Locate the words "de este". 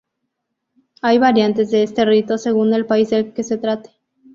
1.69-2.05